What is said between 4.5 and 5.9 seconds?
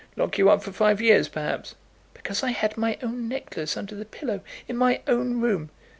in my own room?"